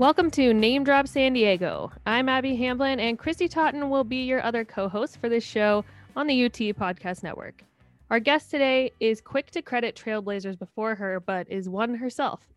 [0.00, 1.92] Welcome to Name Drop San Diego.
[2.06, 5.84] I'm Abby Hamblin, and Christy Totten will be your other co host for this show
[6.16, 7.62] on the UT Podcast Network.
[8.08, 12.48] Our guest today is quick to credit trailblazers before her, but is one herself.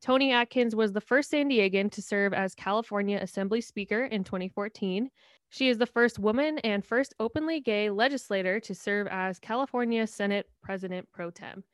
[0.00, 5.10] Toni Atkins was the first San Diegan to serve as California Assembly Speaker in 2014.
[5.48, 10.46] She is the first woman and first openly gay legislator to serve as California Senate
[10.62, 11.64] President pro tem.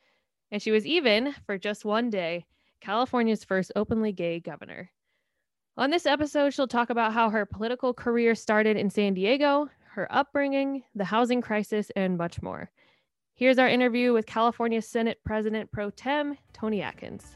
[0.50, 2.46] And she was even, for just one day,
[2.80, 4.91] California's first openly gay governor.
[5.80, 10.07] On this episode, she'll talk about how her political career started in San Diego, her
[10.12, 12.71] upbringing, the housing crisis, and much more.
[13.33, 17.35] Here's our interview with California Senate President Pro Tem, Toni Atkins.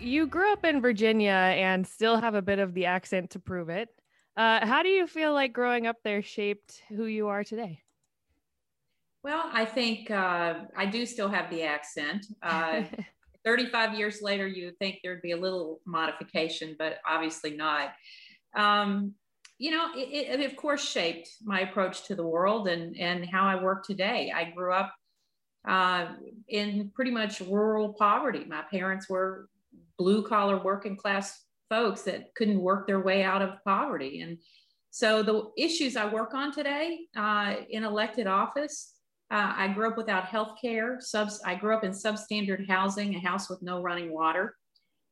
[0.00, 3.68] You grew up in Virginia and still have a bit of the accent to prove
[3.68, 3.88] it.
[4.36, 7.84] Uh, how do you feel like growing up there shaped who you are today?
[9.24, 12.26] Well, I think uh, I do still have the accent.
[12.42, 12.82] Uh,
[13.44, 17.90] 35 years later, you would think there'd be a little modification, but obviously not.
[18.56, 19.14] Um,
[19.58, 23.44] you know, it, it, of course shaped my approach to the world and, and how
[23.44, 24.32] I work today.
[24.34, 24.94] I grew up
[25.66, 26.08] uh,
[26.48, 28.44] in pretty much rural poverty.
[28.46, 29.48] My parents were
[29.98, 34.20] blue collar working class folks that couldn't work their way out of poverty.
[34.20, 34.38] And
[34.90, 38.94] so the issues I work on today uh, in elected office
[39.30, 41.00] uh, I grew up without health care.
[41.00, 44.54] Subs- I grew up in substandard housing, a house with no running water.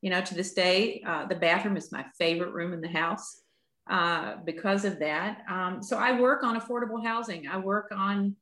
[0.01, 3.41] You know, to this day, uh, the bathroom is my favorite room in the house
[3.89, 5.41] uh, because of that.
[5.49, 7.47] Um, so I work on affordable housing.
[7.47, 8.35] I work on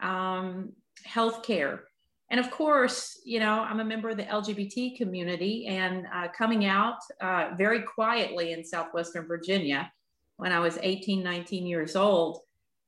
[0.00, 0.72] um,
[1.04, 1.84] health care.
[2.30, 6.64] And of course, you know, I'm a member of the LGBT community and uh, coming
[6.66, 9.92] out uh, very quietly in Southwestern Virginia
[10.36, 12.40] when I was 18, 19 years old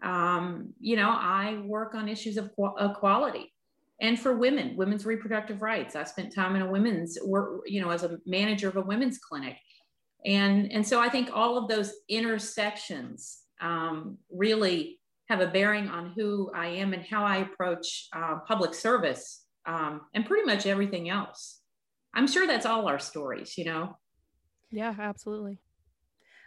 [0.03, 3.53] um, you know, I work on issues of equality
[4.01, 5.97] and for women, women's reproductive rights.
[5.97, 9.19] I spent time in a women's work, you know, as a manager of a women's
[9.19, 9.57] clinic.
[10.27, 16.13] And, and so I think all of those intersections um, really have a bearing on
[16.17, 21.09] who I am and how I approach uh, public service um, and pretty much everything
[21.09, 21.61] else.
[22.15, 23.97] I'm sure that's all our stories, you know?
[24.71, 25.61] Yeah, absolutely.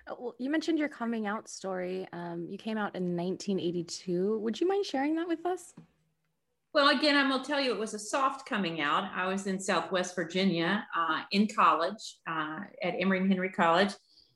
[0.08, 2.08] Uh, well, you mentioned your coming out story.
[2.14, 4.40] Um, you came out in 1982.
[4.40, 5.74] Would you mind sharing that with us?
[6.74, 9.10] Well, again, I'm going to tell you it was a soft coming out.
[9.16, 13.92] I was in Southwest Virginia uh, in college uh, at Emory and Henry College.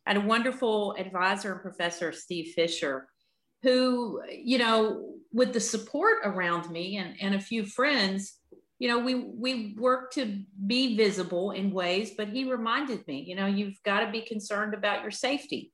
[0.08, 3.08] I had a wonderful advisor and professor, Steve Fisher,
[3.62, 8.40] who, you know, with the support around me and, and a few friends,
[8.82, 13.36] you know, we we work to be visible in ways, but he reminded me, you
[13.36, 15.72] know, you've got to be concerned about your safety.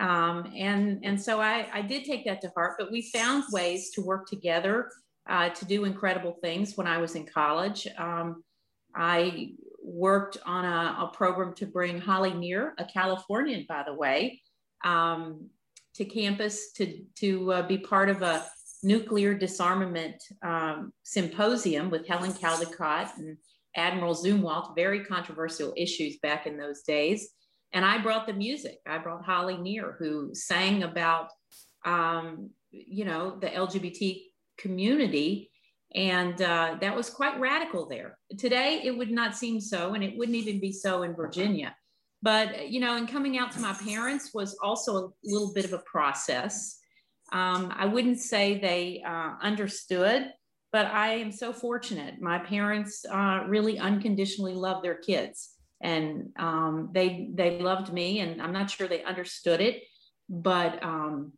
[0.00, 3.90] Um, and and so I, I did take that to heart, but we found ways
[3.90, 4.88] to work together
[5.28, 7.86] uh, to do incredible things when I was in college.
[7.98, 8.42] Um,
[8.96, 9.50] I
[9.82, 14.40] worked on a, a, program to bring Holly Near, a Californian, by the way,
[14.86, 15.50] um,
[15.96, 18.46] to campus to, to uh, be part of a
[18.82, 23.36] nuclear disarmament um, symposium with Helen Caldicott and
[23.76, 27.30] Admiral Zumwalt, very controversial issues back in those days.
[27.72, 28.78] And I brought the music.
[28.86, 31.30] I brought Holly Near, who sang about,
[31.84, 34.22] um, you know, the LGBT
[34.58, 35.50] community.
[35.94, 38.18] And uh, that was quite radical there.
[38.38, 41.74] Today, it would not seem so, and it wouldn't even be so in Virginia.
[42.20, 45.72] But, you know, and coming out to my parents was also a little bit of
[45.72, 46.77] a process.
[47.32, 50.30] Um, I wouldn't say they uh, understood,
[50.72, 52.20] but I am so fortunate.
[52.20, 55.50] My parents uh, really unconditionally love their kids,
[55.80, 59.82] and um, they they loved me, and I'm not sure they understood it,
[60.28, 61.32] but um,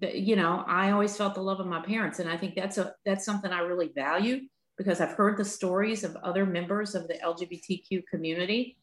[0.00, 2.94] you know, I always felt the love of my parents, and I think that's a
[3.04, 4.42] that's something I really value
[4.78, 8.78] because I've heard the stories of other members of the LGBTQ community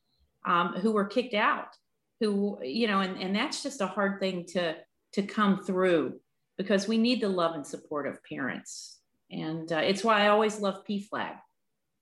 [0.46, 1.76] um, who were kicked out,
[2.20, 4.76] who you know, and and that's just a hard thing to
[5.14, 6.20] to come through
[6.60, 9.00] because we need the love and support of parents.
[9.32, 11.38] And uh, it's why I always love PFLAG.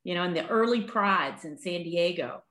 [0.04, 2.42] You know, in the early prides in San Diego,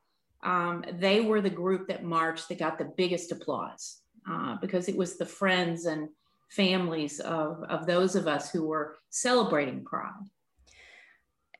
[0.44, 4.97] um, they were the group that marched that got the biggest applause uh, because it
[4.97, 6.08] was the friends and
[6.49, 10.12] families of, of those of us who were celebrating Pride.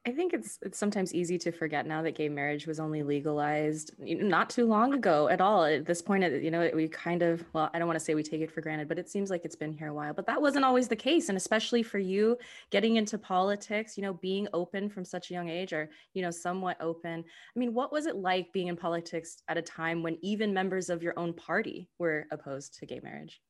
[0.06, 3.91] I think it's it's sometimes easy to forget now that gay marriage was only legalized
[3.99, 5.64] not too long ago at all.
[5.64, 8.23] At this point, you know, we kind of well, I don't want to say we
[8.23, 10.14] take it for granted, but it seems like it's been here a while.
[10.14, 12.38] But that wasn't always the case, and especially for you
[12.70, 16.31] getting into politics, you know, being open from such a young age, or you know,
[16.31, 17.25] somewhat open.
[17.25, 20.88] I mean, what was it like being in politics at a time when even members
[20.88, 23.41] of your own party were opposed to gay marriage?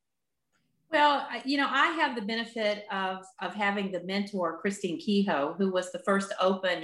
[0.91, 5.71] Well, you know, I have the benefit of, of having the mentor, Christine Kehoe, who
[5.71, 6.83] was the first open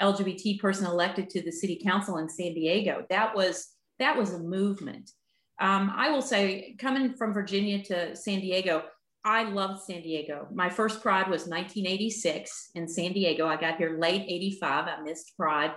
[0.00, 3.04] LGBT person elected to the city council in San Diego.
[3.08, 5.10] That was that was a movement.
[5.58, 8.82] Um, I will say, coming from Virginia to San Diego,
[9.24, 10.48] I loved San Diego.
[10.52, 13.46] My first Pride was 1986 in San Diego.
[13.46, 14.84] I got here late 85.
[14.86, 15.72] I missed Pride,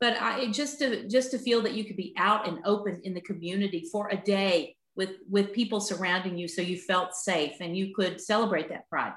[0.00, 3.14] but I just to just to feel that you could be out and open in
[3.14, 7.76] the community for a day with with people surrounding you, so you felt safe and
[7.76, 9.14] you could celebrate that Pride.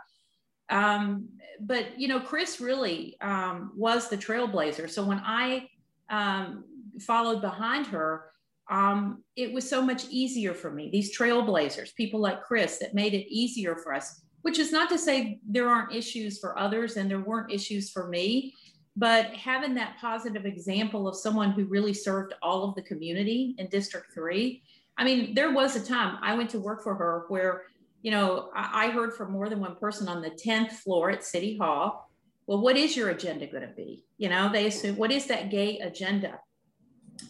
[0.70, 1.30] Um,
[1.60, 4.90] but you know, Chris really um, was the trailblazer.
[4.90, 5.70] So when I
[6.10, 6.66] um,
[7.00, 8.32] followed behind her,
[8.70, 10.90] um, it was so much easier for me.
[10.90, 14.22] These trailblazers, people like Chris, that made it easier for us.
[14.42, 18.08] Which is not to say there aren't issues for others and there weren't issues for
[18.08, 18.54] me,
[18.96, 23.68] but having that positive example of someone who really served all of the community in
[23.68, 24.64] District Three.
[24.98, 27.64] I mean, there was a time I went to work for her where
[28.02, 31.24] you know, I, I heard from more than one person on the 10th floor at
[31.24, 32.10] City Hall.
[32.46, 34.06] Well, what is your agenda going to be?
[34.18, 36.40] You know, they assume, what is that gay agenda?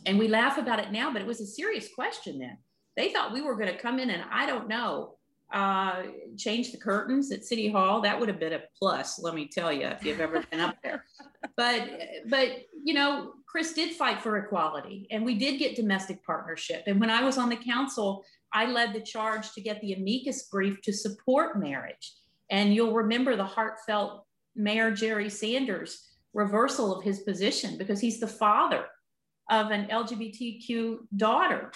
[0.05, 2.57] And we laugh about it now, but it was a serious question then.
[2.95, 5.15] They thought we were going to come in and I don't know,
[5.51, 6.03] uh,
[6.37, 8.01] change the curtains at City Hall.
[8.01, 10.75] That would have been a plus, let me tell you, if you've ever been up
[10.83, 11.05] there.
[11.55, 11.89] But,
[12.29, 12.49] but
[12.83, 16.83] you know, Chris did fight for equality, and we did get domestic partnership.
[16.87, 18.23] And when I was on the council,
[18.53, 22.13] I led the charge to get the amicus brief to support marriage.
[22.49, 24.25] And you'll remember the heartfelt
[24.55, 28.85] Mayor Jerry Sanders reversal of his position because he's the father
[29.49, 31.71] of an LGBTQ daughter.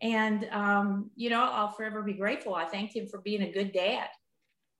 [0.00, 2.54] And, um, you know, I'll forever be grateful.
[2.54, 4.08] I thanked him for being a good dad,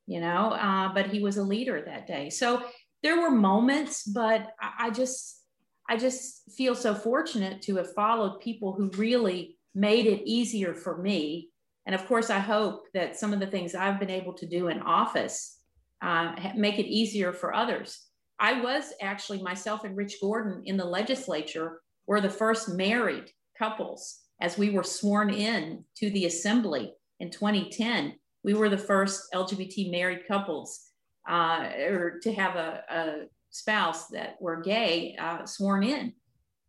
[0.06, 2.30] you know, uh, but he was a leader that day.
[2.30, 2.62] So
[3.02, 5.42] there were moments, but I, just,
[5.88, 10.98] I just feel so fortunate to have followed people who really made it easier for
[10.98, 11.50] me.
[11.86, 14.68] And of course, I hope that some of the things I've been able to do
[14.68, 15.58] in office
[16.00, 18.06] uh, make it easier for others.
[18.38, 24.18] I was actually myself and Rich Gordon in the legislature were the first married couples
[24.40, 28.14] as we were sworn in to the assembly in 2010.
[28.42, 30.91] We were the first LGBT married couples
[31.28, 33.14] uh, or to have a, a,
[33.54, 36.14] spouse that were gay uh, sworn in.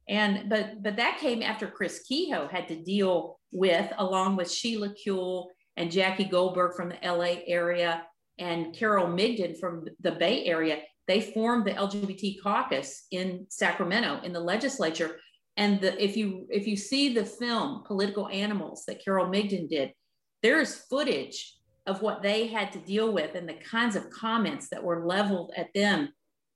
[0.09, 4.89] And but but that came after Chris Kehoe had to deal with, along with Sheila
[4.89, 5.45] Kuehl
[5.77, 8.05] and Jackie Goldberg from the LA area
[8.37, 10.79] and Carol Migden from the Bay Area.
[11.07, 15.19] They formed the LGBT caucus in Sacramento in the legislature.
[15.57, 19.93] And the, if you if you see the film Political Animals that Carol Migden did,
[20.41, 24.69] there is footage of what they had to deal with and the kinds of comments
[24.69, 26.09] that were leveled at them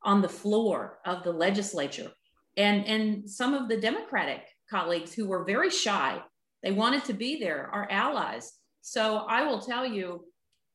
[0.03, 2.11] on the floor of the legislature.
[2.55, 6.21] And and some of the democratic colleagues who were very shy
[6.63, 8.53] they wanted to be there our allies.
[8.81, 10.25] So i will tell you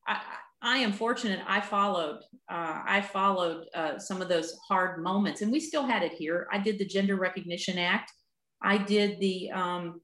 [0.07, 0.21] i,
[0.61, 2.19] I am fortunate i followed
[2.49, 6.47] uh, i followed uh, some of those hard moments and we still had it here.
[6.51, 8.11] I did the gender recognition act.
[8.61, 10.01] I did the um,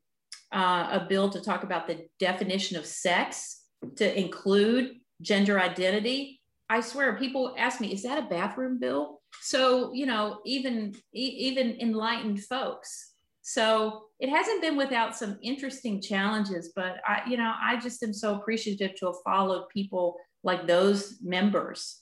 [0.51, 3.58] uh, a bill to talk about the definition of sex
[3.95, 6.39] to include gender identity
[6.69, 9.19] i swear people ask me is that a bathroom bill?
[9.41, 13.13] So you know even even enlightened folks.
[13.41, 18.13] So it hasn't been without some interesting challenges but i you know i just am
[18.13, 22.01] so appreciative to have followed people like those members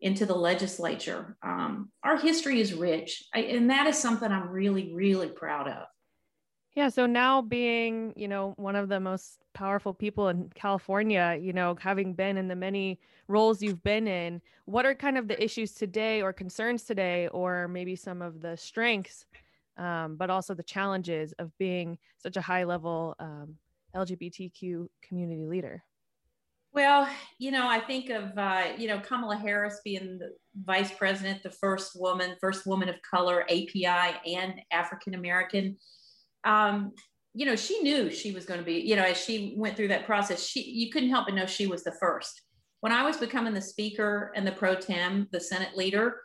[0.00, 1.38] into the legislature.
[1.42, 5.84] Um, our history is rich I, and that is something i'm really really proud of
[6.76, 6.90] yeah.
[6.90, 11.74] So now being, you know, one of the most powerful people in California, you know,
[11.80, 15.72] having been in the many roles you've been in, what are kind of the issues
[15.72, 19.24] today or concerns today, or maybe some of the strengths,
[19.78, 23.56] um, but also the challenges of being such a high level um,
[23.94, 25.82] LGBTQ community leader?
[26.74, 31.42] Well, you know, I think of, uh, you know, Kamala Harris being the vice president,
[31.42, 35.78] the first woman, first woman of color, API, and African American
[36.46, 36.92] um,
[37.34, 39.88] you know, she knew she was going to be, you know, as she went through
[39.88, 42.40] that process, she you couldn't help but know she was the first.
[42.80, 46.22] When I was becoming the speaker and the pro tem, the Senate leader,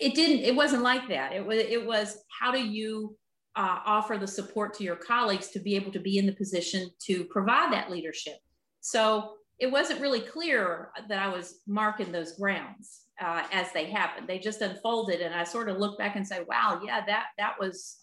[0.00, 1.32] it didn't, it wasn't like that.
[1.32, 3.16] It was, it was how do you
[3.56, 6.88] uh, offer the support to your colleagues to be able to be in the position
[7.06, 8.36] to provide that leadership.
[8.80, 14.28] So it wasn't really clear that I was marking those grounds uh, as they happened.
[14.28, 17.60] They just unfolded, and I sort of look back and say, "Wow, yeah, that that
[17.60, 18.01] was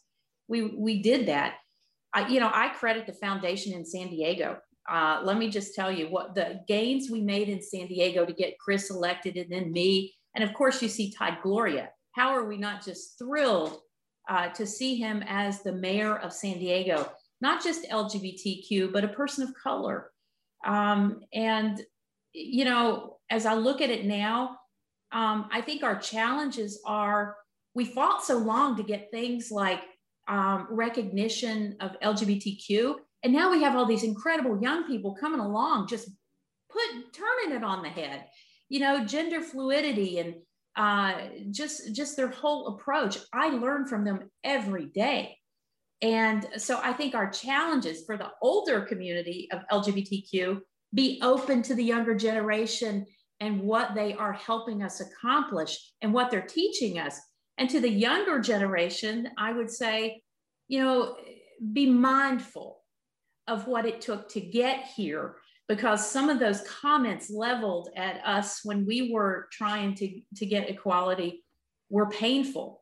[0.49, 1.55] we we did that.
[2.13, 4.57] I, you know, I credit the foundation in San Diego.
[4.89, 8.33] Uh, let me just tell you what the gains we made in San Diego to
[8.33, 11.89] get Chris elected, and then me, and of course you see Todd Gloria.
[12.13, 13.79] How are we not just thrilled
[14.27, 17.11] uh, to see him as the mayor of San Diego?
[17.39, 20.11] Not just LGBTQ, but a person of color.
[20.65, 21.81] Um, and,
[22.33, 24.57] you know, as I look at it now,
[25.11, 27.35] um, I think our challenges are
[27.73, 29.81] we fought so long to get things like
[30.29, 32.95] um, recognition of LGBTQ.
[33.23, 36.09] And now we have all these incredible young people coming along, just
[36.71, 38.25] put turning it on the head.
[38.69, 40.35] You know, gender fluidity and
[40.75, 41.13] uh,
[41.51, 43.17] just just their whole approach.
[43.33, 45.35] I learn from them every day.
[46.01, 50.61] And so I think our challenges for the older community of LGBTQ
[50.93, 53.05] be open to the younger generation
[53.41, 57.19] and what they are helping us accomplish and what they're teaching us.
[57.59, 60.23] And to the younger generation, I would say,
[60.69, 61.17] you know,
[61.73, 62.79] be mindful
[63.47, 65.35] of what it took to get here
[65.67, 70.69] because some of those comments leveled at us when we were trying to, to get
[70.69, 71.43] equality
[71.89, 72.81] were painful.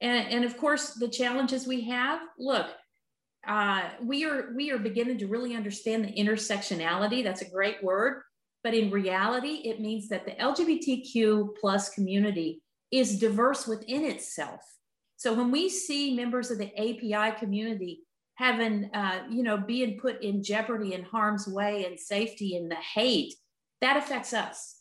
[0.00, 2.66] And, and of course, the challenges we have look,
[3.46, 7.22] uh, we are we are beginning to really understand the intersectionality.
[7.22, 8.22] That's a great word,
[8.64, 12.60] but in reality, it means that the LGBTQ plus community
[12.90, 14.60] is diverse within itself.
[15.16, 18.04] So when we see members of the API community
[18.36, 22.76] having, uh, you know, being put in jeopardy and harm's way and safety and the
[22.76, 23.34] hate,
[23.80, 24.76] that affects us.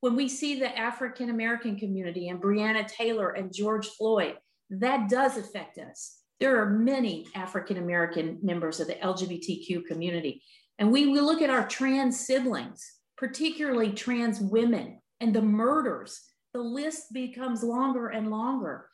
[0.00, 4.36] When we see the African American community and Breonna Taylor and George Floyd,
[4.70, 6.18] that does affect us.
[6.40, 10.42] There are many African American members of the LGBTQ community.
[10.78, 12.84] And we, we look at our trans siblings,
[13.16, 16.20] particularly trans women, and the murders.
[16.54, 18.88] The list becomes longer and longer.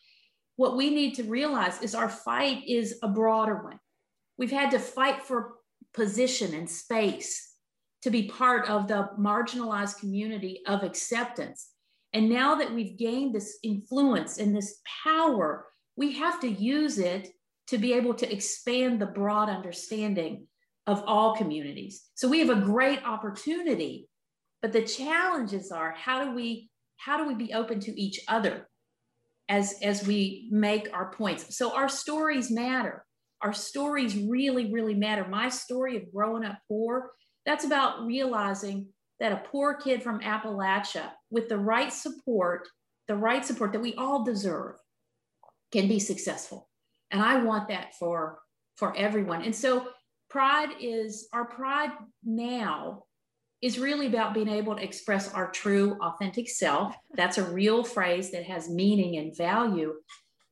[0.56, 3.78] What we need to realize is our fight is a broader one.
[4.38, 5.52] We've had to fight for
[5.92, 7.54] position and space
[8.02, 11.68] to be part of the marginalized community of acceptance.
[12.14, 17.28] And now that we've gained this influence and this power, we have to use it
[17.66, 20.46] to be able to expand the broad understanding
[20.86, 22.06] of all communities.
[22.14, 24.08] So we have a great opportunity,
[24.62, 26.69] but the challenges are how do we
[27.00, 28.68] how do we be open to each other
[29.48, 31.56] as as we make our points?
[31.56, 33.04] So our stories matter.
[33.42, 35.26] Our stories really really matter.
[35.26, 37.10] My story of growing up poor,
[37.46, 38.88] that's about realizing
[39.18, 42.68] that a poor kid from Appalachia with the right support,
[43.08, 44.76] the right support that we all deserve
[45.72, 46.68] can be successful.
[47.10, 48.38] And I want that for
[48.76, 49.42] for everyone.
[49.42, 49.88] And so
[50.28, 51.90] pride is our pride
[52.24, 53.04] now
[53.62, 56.94] is really about being able to express our true authentic self.
[57.14, 59.94] That's a real phrase that has meaning and value.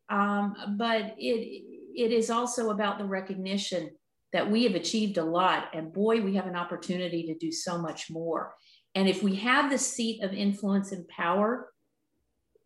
[0.09, 3.91] Um, but it it is also about the recognition
[4.33, 7.79] that we have achieved a lot and boy we have an opportunity to do so
[7.79, 8.55] much more
[8.95, 11.73] and if we have the seat of influence and power,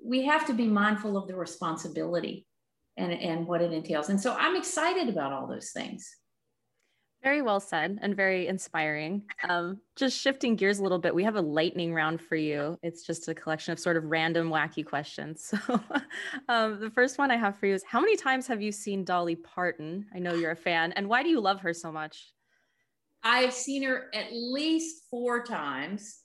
[0.03, 2.47] we have to be mindful of the responsibility
[2.97, 4.09] and, and what it entails.
[4.09, 6.11] And so I'm excited about all those things.
[7.23, 9.23] Very well said and very inspiring.
[9.49, 12.79] Um, just shifting gears a little bit, we have a lightning round for you.
[12.83, 15.55] It's just a collection of sort of random, wacky questions.
[15.63, 15.81] So,
[16.49, 19.05] um, the first one I have for you is How many times have you seen
[19.05, 20.07] Dolly Parton?
[20.15, 20.93] I know you're a fan.
[20.93, 22.33] And why do you love her so much?
[23.23, 26.23] I've seen her at least four times.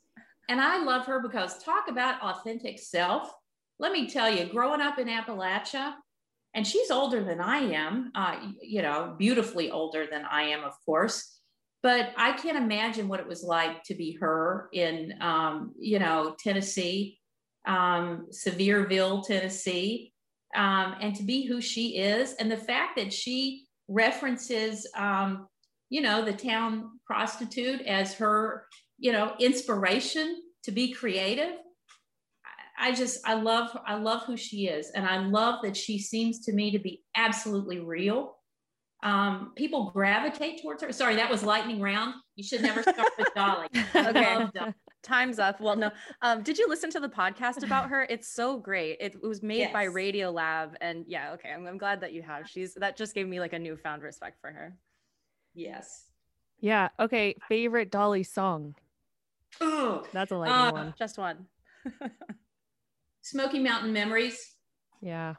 [0.50, 3.32] And I love her because talk about authentic self.
[3.80, 5.94] Let me tell you, growing up in Appalachia,
[6.54, 10.74] and she's older than I am, uh, you know, beautifully older than I am, of
[10.86, 11.40] course.
[11.84, 16.36] But I can't imagine what it was like to be her in, um, you know,
[16.40, 17.20] Tennessee,
[17.68, 20.14] um, Sevierville, Tennessee,
[20.56, 22.34] um, and to be who she is.
[22.34, 25.48] And the fact that she references um,
[25.90, 28.66] you know, the town prostitute as her,
[28.98, 31.54] you know, inspiration to be creative.
[32.78, 36.40] I just I love I love who she is, and I love that she seems
[36.46, 38.38] to me to be absolutely real.
[39.04, 40.92] Um, people gravitate towards her.
[40.92, 42.16] Sorry, that was lightning round.
[42.36, 43.68] You should never start with Dolly.
[43.96, 44.48] okay.
[45.04, 45.62] Time's up.
[45.62, 45.92] Well, no.
[46.22, 48.06] Um, did you listen to the podcast about her?
[48.10, 48.98] It's so great.
[49.00, 49.74] It, it was made yes.
[49.74, 51.50] by Radio Lab, and yeah, okay.
[51.50, 52.50] I'm, I'm glad that you have.
[52.50, 54.76] She's that just gave me like a newfound respect for her.
[55.54, 56.06] Yes.
[56.60, 56.90] Yeah.
[57.00, 57.36] Okay.
[57.48, 58.76] Favorite Dolly song.
[59.62, 60.94] Oh, that's a lightning uh, one.
[60.98, 61.46] Just one.
[63.28, 64.56] Smoky Mountain Memories.
[65.02, 65.36] Yeah.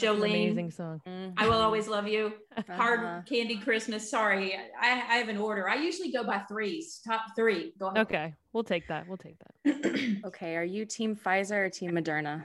[0.00, 0.50] Jolene.
[0.50, 1.00] Amazing song.
[1.06, 1.34] Mm-hmm.
[1.38, 2.32] I will always love you.
[2.68, 3.20] Hard uh-huh.
[3.26, 4.10] Candy Christmas.
[4.10, 5.68] Sorry, I, I, have an order.
[5.68, 7.72] I usually go by threes, top three.
[7.78, 8.06] Go ahead.
[8.06, 9.06] Okay, we'll take that.
[9.08, 10.16] We'll take that.
[10.26, 12.44] okay, are you Team Pfizer or Team Moderna,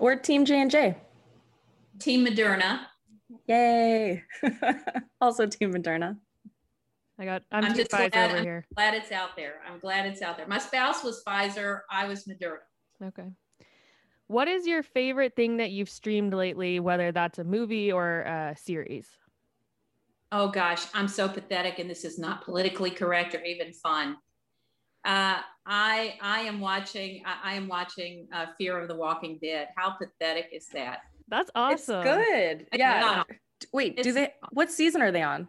[0.00, 0.96] or Team J and J?
[2.00, 2.80] Team Moderna.
[3.46, 4.24] Yay!
[5.20, 6.16] also Team Moderna.
[7.20, 7.42] I got.
[7.52, 8.66] I'm, I'm just Pfizer glad, over I'm here.
[8.74, 9.56] Glad it's out there.
[9.70, 10.48] I'm glad it's out there.
[10.48, 11.80] My spouse was Pfizer.
[11.92, 12.56] I was Moderna.
[13.04, 13.28] Okay.
[14.28, 18.54] What is your favorite thing that you've streamed lately, whether that's a movie or a
[18.56, 19.08] series?
[20.30, 24.16] Oh gosh, I'm so pathetic, and this is not politically correct or even fun.
[25.04, 27.22] Uh, I I am watching.
[27.24, 29.68] I, I am watching uh, Fear of the Walking Dead.
[29.76, 31.00] How pathetic is that?
[31.28, 32.06] That's awesome.
[32.06, 32.66] It's good.
[32.78, 33.22] Yeah.
[33.72, 34.34] Wait, It's- do they?
[34.52, 35.48] What season are they on?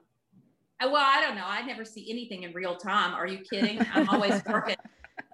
[0.81, 1.45] Uh, Well, I don't know.
[1.45, 3.13] I never see anything in real time.
[3.13, 3.85] Are you kidding?
[3.93, 4.77] I'm always working.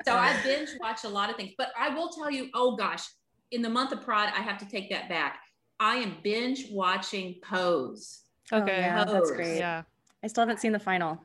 [0.03, 1.53] So I binge watch a lot of things.
[1.57, 3.05] But I will tell you, oh gosh,
[3.51, 5.39] in the month of Pride, I have to take that back.
[5.79, 8.21] I am binge watching Pose.
[8.51, 8.79] Oh, Okay.
[8.79, 9.57] yeah, that's great.
[9.57, 9.83] Yeah.
[10.23, 11.19] I still haven't seen the final.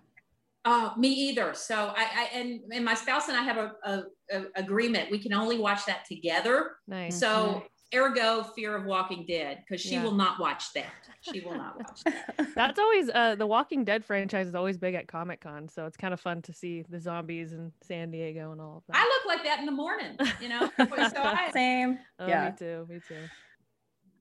[0.65, 1.55] Oh, me either.
[1.55, 5.11] So I, I and and my spouse and I have a, a, a agreement.
[5.11, 6.73] We can only watch that together.
[6.87, 7.19] Nice.
[7.19, 7.67] So mm-hmm.
[7.95, 10.05] Ergo, Fear of Walking Dead, because she Yeah.
[10.05, 10.93] will not watch that.
[11.23, 12.47] She will not watch that.
[12.55, 15.97] That's always uh the Walking Dead franchise is always big at Comic Con, so it's
[15.97, 18.97] kind of fun to see the zombies in San Diego and all of that.
[18.97, 20.71] I look like that in the morning, you know.
[20.81, 21.99] So I, Same.
[22.19, 22.51] Oh, yeah.
[22.51, 22.87] me too.
[22.89, 23.31] Me too.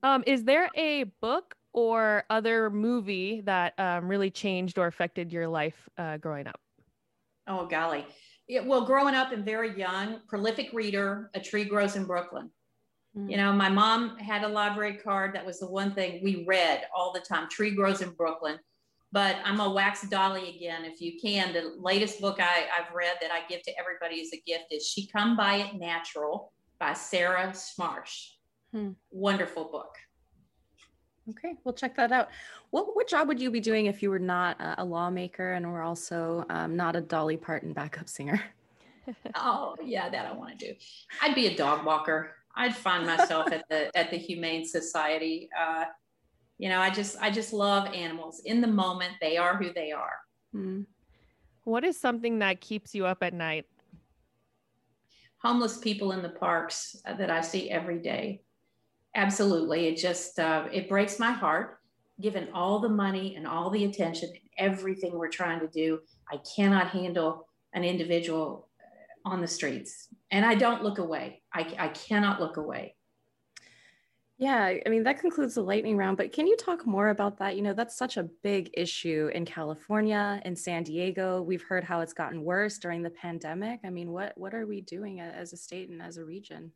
[0.04, 5.48] Um, is there a book or other movie that um, really changed or affected your
[5.48, 6.60] life uh, growing up?
[7.48, 8.06] Oh, golly.
[8.48, 12.50] Yeah, well, growing up and very young, prolific reader, a tree grows in Brooklyn.
[13.20, 13.32] Mm.
[13.32, 15.36] You know, my mom had a library card.
[15.36, 17.50] That was the one thing we read all the time.
[17.50, 18.60] Tree grows in Brooklyn.
[19.12, 20.86] But I'm a wax dolly again.
[20.86, 24.30] If you can, the latest book I, I've read that I give to everybody as
[24.34, 28.34] a gift is She Come By It Natural by Sarah Smarsh.
[28.72, 28.92] Hmm.
[29.10, 29.96] Wonderful book.
[31.32, 32.30] Okay, we'll check that out.
[32.70, 35.72] What what job would you be doing if you were not a, a lawmaker and
[35.72, 38.42] were also um, not a Dolly Parton backup singer?
[39.34, 40.74] Oh yeah, that I want to do.
[41.20, 42.30] I'd be a dog walker.
[42.60, 45.50] I'd find myself at the at the Humane Society.
[45.58, 45.86] Uh,
[46.58, 48.42] you know, I just I just love animals.
[48.44, 50.18] In the moment, they are who they are.
[50.52, 50.82] Hmm.
[51.64, 53.66] What is something that keeps you up at night?
[55.42, 58.42] Homeless people in the parks uh, that I see every day.
[59.16, 61.78] Absolutely, it just uh, it breaks my heart.
[62.20, 66.00] Given all the money and all the attention and everything we're trying to do,
[66.30, 68.69] I cannot handle an individual
[69.26, 71.42] on the streets, and I don't look away.
[71.54, 72.96] I, I cannot look away.
[74.40, 77.58] Yeah, I mean, that concludes the lightning round, but can you talk more about that?
[77.58, 81.42] You know, that's such a big issue in California, in San Diego.
[81.42, 83.82] We've heard how it's gotten worse during the pandemic.
[83.84, 86.72] I mean, what what are we doing as a state and as a region?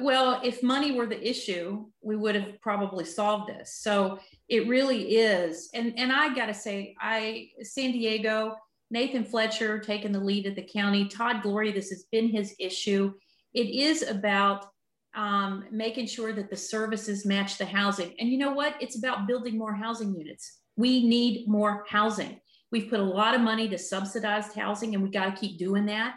[0.00, 3.74] Well, if money were the issue, we would have probably solved this.
[3.74, 5.68] So it really is.
[5.74, 8.54] And and I got to say, I San Diego,
[8.90, 13.12] Nathan Fletcher taking the lead at the county, Todd Gloria, this has been his issue.
[13.52, 14.66] It is about
[15.14, 18.14] um, making sure that the services match the housing.
[18.18, 18.74] And you know what?
[18.80, 20.60] It's about building more housing units.
[20.76, 22.38] We need more housing.
[22.70, 25.86] We've put a lot of money to subsidized housing, and we got to keep doing
[25.86, 26.16] that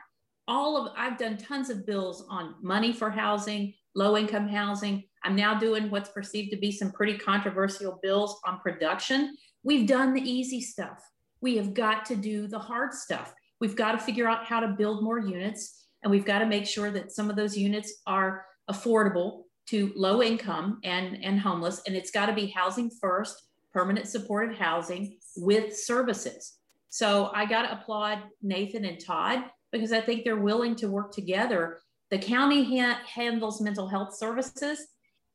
[0.49, 5.03] all of I've done tons of bills on money for housing, low income housing.
[5.23, 9.38] I'm now doing what's perceived to be some pretty controversial bills on production.
[9.63, 11.08] We've done the easy stuff.
[11.41, 13.34] We have got to do the hard stuff.
[13.60, 16.65] We've got to figure out how to build more units and we've got to make
[16.65, 21.95] sure that some of those units are affordable to low income and and homeless and
[21.95, 26.56] it's got to be housing first, permanent supportive housing with services.
[26.89, 31.12] So I got to applaud Nathan and Todd because I think they're willing to work
[31.12, 31.80] together.
[32.10, 34.88] The county ha- handles mental health services.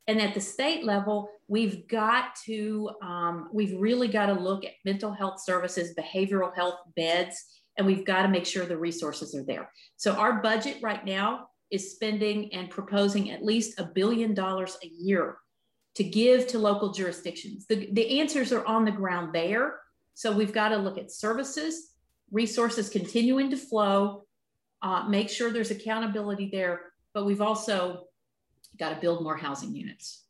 [0.07, 4.71] And at the state level, we've got to, um, we've really got to look at
[4.83, 7.43] mental health services, behavioral health beds,
[7.77, 9.69] and we've got to make sure the resources are there.
[9.97, 14.87] So our budget right now is spending and proposing at least a billion dollars a
[14.87, 15.37] year
[15.95, 17.65] to give to local jurisdictions.
[17.67, 19.79] The, the answers are on the ground there.
[20.13, 21.91] So we've got to look at services,
[22.31, 24.25] resources continuing to flow,
[24.81, 26.81] uh, make sure there's accountability there,
[27.13, 28.05] but we've also
[28.77, 30.23] got to build more housing units.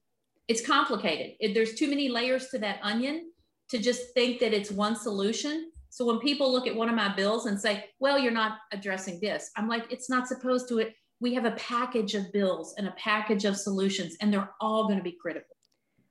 [0.48, 1.36] It's complicated.
[1.40, 3.32] It, there's too many layers to that onion
[3.70, 5.72] to just think that it's one solution.
[5.90, 9.20] So when people look at one of my bills and say, well, you're not addressing
[9.20, 10.80] this, I'm like, it's not supposed to.
[10.80, 10.94] It.
[11.20, 14.98] We have a package of bills and a package of solutions, and they're all going
[14.98, 15.56] to be critical.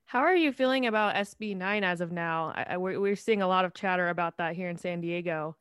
[0.07, 2.53] How are you feeling about SB 9 as of now?
[2.55, 5.57] I, I, we're, we're seeing a lot of chatter about that here in San Diego.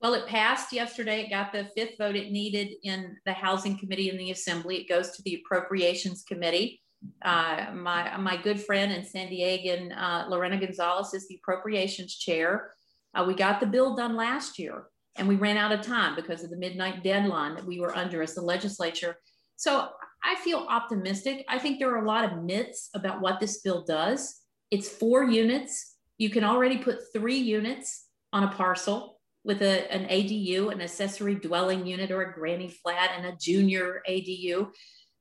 [0.00, 1.20] Well, it passed yesterday.
[1.20, 4.78] It got the fifth vote it needed in the Housing Committee in the Assembly.
[4.78, 6.80] It goes to the Appropriations Committee.
[7.22, 12.72] Uh, my, my good friend and San Diegan, uh, Lorena Gonzalez, is the Appropriations Chair.
[13.14, 14.86] Uh, we got the bill done last year
[15.16, 18.22] and we ran out of time because of the midnight deadline that we were under
[18.22, 19.16] as the legislature.
[19.56, 19.88] So
[20.24, 21.44] I feel optimistic.
[21.48, 24.40] I think there are a lot of myths about what this bill does.
[24.70, 25.96] It's four units.
[26.16, 31.34] You can already put three units on a parcel with a, an ADU, an accessory
[31.34, 34.68] dwelling unit, or a granny flat and a junior ADU.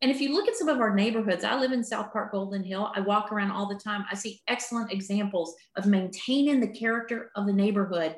[0.01, 2.63] And if you look at some of our neighborhoods, I live in South Park Golden
[2.63, 2.91] Hill.
[2.95, 4.05] I walk around all the time.
[4.10, 8.15] I see excellent examples of maintaining the character of the neighborhood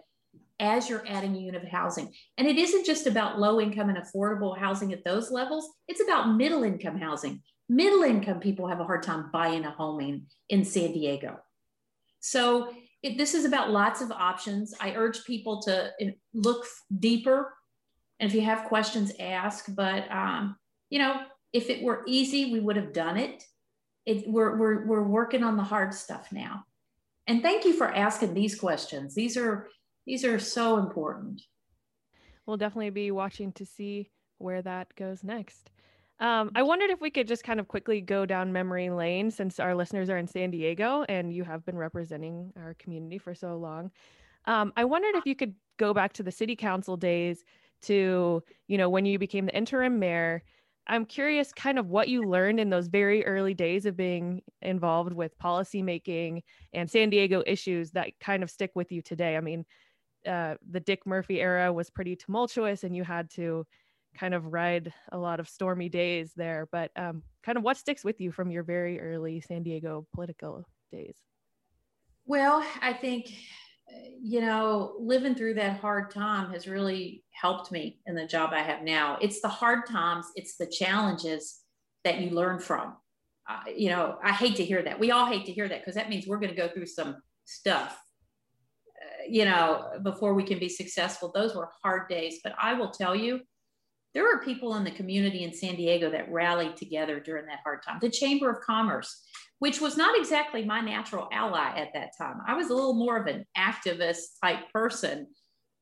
[0.59, 2.13] as you're adding a unit of housing.
[2.37, 6.35] And it isn't just about low income and affordable housing at those levels, it's about
[6.35, 7.41] middle income housing.
[7.67, 11.39] Middle income people have a hard time buying a home in, in San Diego.
[12.19, 12.71] So
[13.03, 14.73] it, this is about lots of options.
[14.79, 16.65] I urge people to eh, look
[16.99, 17.53] deeper.
[18.19, 19.65] And if you have questions, ask.
[19.73, 20.55] But, um,
[20.89, 21.21] you know,
[21.53, 23.43] if it were easy, we would have done it.
[24.05, 26.65] it we're, we're, we're working on the hard stuff now.
[27.27, 29.15] And thank you for asking these questions.
[29.15, 29.67] These are
[30.05, 31.41] these are so important.
[32.45, 34.09] We'll definitely be watching to see
[34.39, 35.70] where that goes next.
[36.21, 39.59] Um, I wondered if we could just kind of quickly go down memory lane since
[39.59, 43.57] our listeners are in San Diego and you have been representing our community for so
[43.57, 43.89] long.
[44.45, 47.43] Um, I wondered if you could go back to the city council days
[47.83, 50.43] to, you know, when you became the interim mayor.
[50.87, 55.13] I'm curious kind of what you learned in those very early days of being involved
[55.13, 56.41] with policymaking
[56.73, 59.37] and San Diego issues that kind of stick with you today.
[59.37, 59.65] I mean,
[60.27, 63.65] uh, the Dick Murphy era was pretty tumultuous and you had to
[64.17, 66.67] kind of ride a lot of stormy days there.
[66.71, 70.65] But um, kind of what sticks with you from your very early San Diego political
[70.91, 71.15] days?
[72.25, 73.33] Well, I think,
[74.21, 78.61] you know, living through that hard time has really helped me in the job I
[78.61, 79.17] have now.
[79.21, 81.61] It's the hard times, it's the challenges
[82.03, 82.95] that you learn from.
[83.49, 84.99] Uh, you know, I hate to hear that.
[84.99, 87.17] We all hate to hear that because that means we're going to go through some
[87.45, 87.99] stuff
[89.27, 91.31] you know, before we can be successful.
[91.33, 92.39] Those were hard days.
[92.43, 93.41] But I will tell you,
[94.13, 97.81] there were people in the community in San Diego that rallied together during that hard
[97.83, 97.97] time.
[98.01, 99.23] The Chamber of Commerce,
[99.59, 102.37] which was not exactly my natural ally at that time.
[102.47, 105.27] I was a little more of an activist type person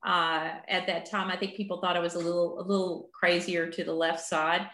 [0.06, 1.30] uh, at that time.
[1.30, 4.68] I think people thought I was a little a little crazier to the left side,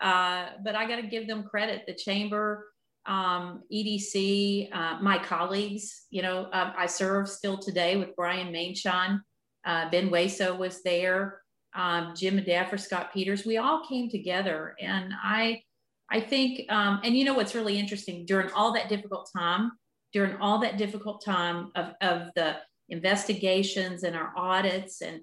[0.00, 1.82] uh, but I got to give them credit.
[1.86, 2.66] The chamber
[3.06, 9.20] um, EDC, uh, my colleagues, you know, uh, I serve still today with Brian Maienschein.
[9.64, 11.41] Uh, ben Hueso was there,
[11.74, 13.44] um, Jim Madaffer, Scott Peters.
[13.44, 15.62] We all came together, and I,
[16.10, 19.72] I think, um, and you know what's really interesting during all that difficult time,
[20.12, 22.56] during all that difficult time of, of the
[22.88, 25.22] investigations and our audits and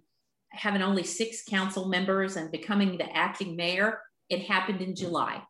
[0.51, 5.43] having only six council members and becoming the acting mayor, it happened in July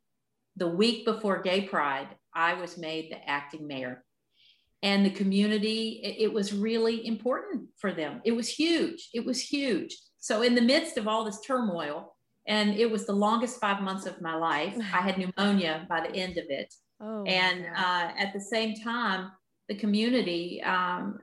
[0.60, 4.04] the week before Gay Pride, I was made the acting mayor.
[4.84, 8.22] And the community, it, it, was really important for them.
[8.24, 9.10] It was huge.
[9.14, 9.98] It was huge.
[10.20, 12.16] So, in the midst of all this turmoil,
[12.48, 16.16] and it was the longest five months of my life, I had pneumonia by the
[16.16, 16.74] end of it.
[17.02, 19.32] Oh, and uh, at the same time,
[19.70, 21.20] the community um,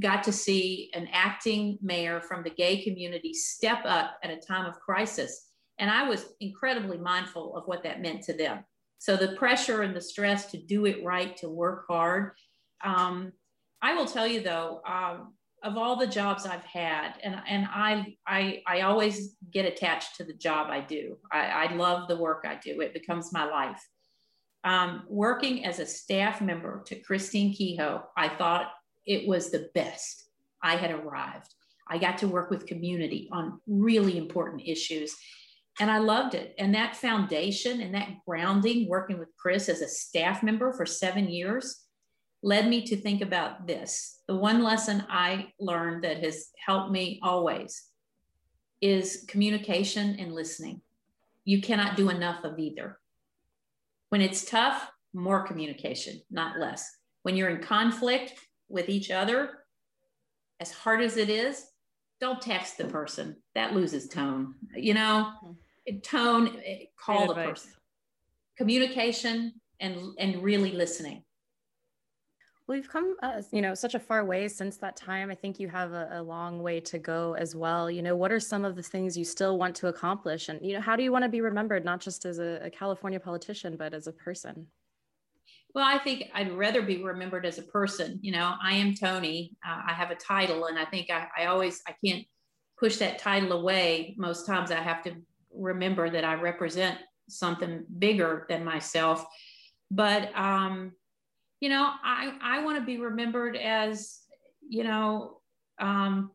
[0.00, 4.66] got to see an acting mayor from the gay community step up at a time
[4.66, 5.48] of crisis.
[5.78, 8.64] And I was incredibly mindful of what that meant to them.
[8.98, 12.32] So the pressure and the stress to do it right, to work hard.
[12.84, 13.32] Um,
[13.80, 18.16] I will tell you though, um, of all the jobs I've had, and, and I,
[18.26, 21.16] I, I always get attached to the job I do.
[21.32, 22.80] I, I love the work I do.
[22.80, 23.82] It becomes my life.
[24.62, 28.68] Um, working as a staff member to Christine Kehoe, I thought
[29.06, 30.24] it was the best.
[30.62, 31.54] I had arrived.
[31.88, 35.14] I got to work with community on really important issues
[35.80, 36.54] and I loved it.
[36.58, 41.28] And that foundation and that grounding, working with Chris as a staff member for seven
[41.28, 41.83] years,
[42.44, 44.20] led me to think about this.
[44.28, 47.84] The one lesson I learned that has helped me always
[48.80, 50.80] is communication and listening.
[51.44, 52.98] You cannot do enough of either.
[54.10, 56.88] When it's tough, more communication, not less.
[57.22, 58.34] When you're in conflict
[58.68, 59.64] with each other,
[60.60, 61.66] as hard as it is,
[62.20, 63.36] don't text the person.
[63.54, 64.54] That loses tone.
[64.76, 65.52] You know, mm-hmm
[66.02, 66.60] tone,
[66.98, 67.72] call the person.
[68.56, 71.24] Communication and and really listening.
[72.66, 75.30] You've come, uh, you know, such a far way since that time.
[75.30, 77.90] I think you have a, a, long way to go as well.
[77.90, 80.72] You know, what are some of the things you still want to accomplish, and you
[80.72, 83.76] know, how do you want to be remembered, not just as a, a California politician,
[83.76, 84.66] but as a person?
[85.74, 88.18] Well, I think I'd rather be remembered as a person.
[88.22, 89.56] You know, I am Toni.
[89.66, 92.24] Uh, I have a title, and I think I, I always I can't
[92.78, 94.14] push that title away.
[94.16, 95.12] Most times, I have to
[95.52, 96.98] remember that I represent
[97.28, 99.26] something bigger than myself.
[99.90, 100.92] But um,
[101.64, 104.20] you know, I I want to be remembered as
[104.68, 105.40] you know
[105.80, 106.30] um,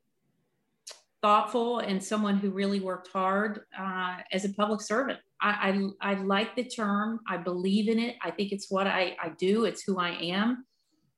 [1.21, 5.19] thoughtful and someone who really worked hard uh, as a public servant.
[5.39, 7.19] I, I, I like the term.
[7.27, 8.15] I believe in it.
[8.23, 9.65] I think it's what I, I do.
[9.65, 10.65] It's who I am.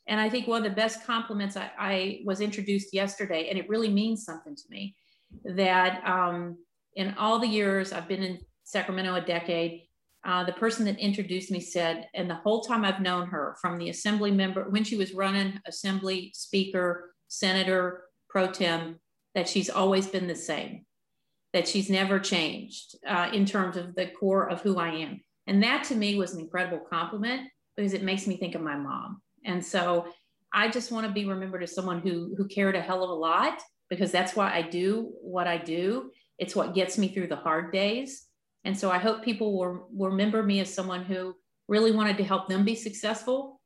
[0.08, 3.70] And I think one of the best compliments I, I was introduced yesterday, and it
[3.70, 4.94] really means something to me,
[5.46, 6.58] that um,
[6.96, 9.84] in all the years I've been in Sacramento a decade,
[10.24, 13.78] uh, the person that introduced me said, and the whole time I've known her, from
[13.78, 19.00] the assembly member, when she was running assembly, speaker, senator, pro tem,
[19.34, 20.86] that she's always been the same,
[21.54, 25.22] that she's never changed uh, in terms of the core of who I am.
[25.48, 28.76] And that to me was an incredible compliment because it makes me think of my
[28.76, 29.22] mom.
[29.44, 30.08] And so
[30.54, 33.14] I just want to be remembered as someone who who cared a hell of a
[33.14, 36.12] lot because that's why I do what I do.
[36.38, 38.28] It's what gets me through the hard days.
[38.64, 41.36] And so I hope people will, will remember me as someone who
[41.68, 43.60] really wanted to help them be successful.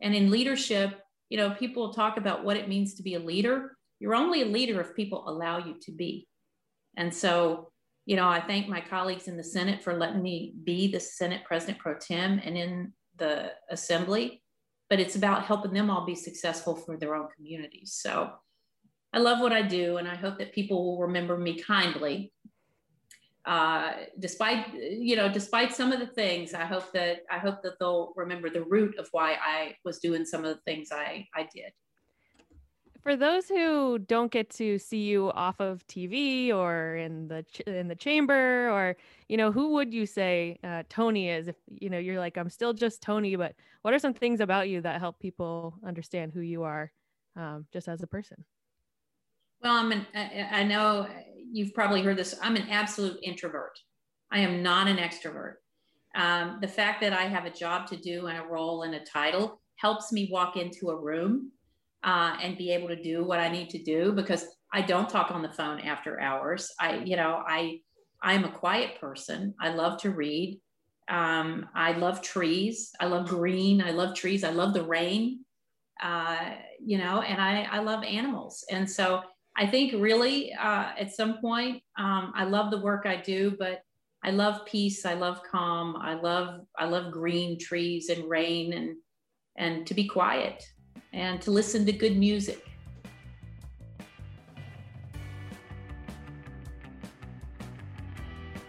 [0.00, 3.76] And in leadership, you know, people talk about what it means to be a leader.
[4.00, 6.26] You're only a leader if people allow you to be.
[6.96, 7.70] And so,
[8.06, 11.42] you know, I thank my colleagues in the Senate for letting me be the Senate
[11.44, 14.42] President pro tem and in the assembly,
[14.88, 17.92] but it's about helping them all be successful for their own communities.
[17.92, 18.30] So
[19.12, 22.32] I love what I do, and I hope that people will remember me kindly.
[23.46, 27.78] Uh, despite you know, despite some of the things, I hope that I hope that
[27.80, 31.48] they'll remember the root of why I was doing some of the things I I
[31.54, 31.72] did.
[33.02, 37.62] For those who don't get to see you off of TV or in the ch-
[37.62, 38.94] in the chamber, or
[39.26, 41.48] you know, who would you say uh, Toni is?
[41.48, 44.68] If you know, you're like, I'm still just Toni, but what are some things about
[44.68, 46.92] you that help people understand who you are,
[47.36, 48.44] um, just as a person?
[49.62, 51.06] Well, I'm an, I know
[51.52, 52.34] you've probably heard this.
[52.42, 53.78] I'm an absolute introvert.
[54.32, 55.54] I am not an extrovert.
[56.14, 59.04] Um, the fact that I have a job to do and a role and a
[59.04, 61.52] title helps me walk into a room
[62.02, 65.30] uh, and be able to do what I need to do because I don't talk
[65.30, 66.72] on the phone after hours.
[66.78, 67.80] I, you know, I,
[68.22, 69.54] I'm a quiet person.
[69.60, 70.60] I love to read.
[71.08, 72.92] Um, I love trees.
[73.00, 73.82] I love green.
[73.82, 74.44] I love trees.
[74.44, 75.44] I love the rain.
[76.00, 78.64] Uh, you know, and I, I love animals.
[78.70, 79.22] And so
[79.56, 83.82] I think really uh, at some point, um, I love the work I do, but
[84.22, 85.06] I love peace.
[85.06, 85.96] I love calm.
[85.96, 88.96] I love I love green trees and rain and
[89.56, 90.62] and to be quiet
[91.12, 92.64] and to listen to good music.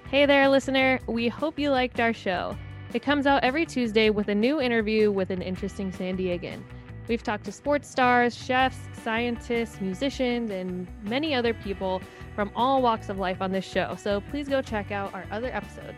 [0.10, 1.00] Hey there, listener.
[1.08, 2.58] We hope you liked our show.
[2.94, 6.62] It comes out every Tuesday with a new interview with an interesting San Diegan.
[7.08, 12.02] We've talked to sports stars, chefs, scientists, musicians, and many other people
[12.36, 15.54] from all walks of life on this show, so please go check out our other
[15.54, 15.98] episodes.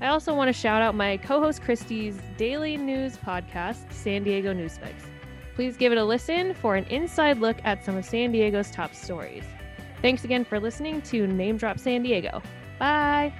[0.00, 4.52] I also want to shout out my co host Christy's daily news podcast, San Diego
[4.52, 5.04] News Fix.
[5.54, 8.94] Please give it a listen for an inside look at some of San Diego's top
[8.94, 9.44] stories.
[10.02, 12.42] Thanks again for listening to Name Drop San Diego.
[12.78, 13.32] Bye.